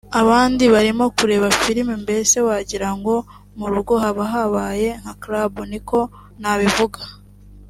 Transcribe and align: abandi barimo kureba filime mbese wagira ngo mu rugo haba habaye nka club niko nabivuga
abandi 0.21 0.63
barimo 0.73 1.05
kureba 1.17 1.47
filime 1.61 1.93
mbese 2.03 2.35
wagira 2.47 2.89
ngo 2.97 3.15
mu 3.57 3.67
rugo 3.73 3.93
haba 4.03 4.23
habaye 4.33 4.89
nka 5.01 5.13
club 5.23 5.51
niko 5.71 5.99
nabivuga 6.41 7.01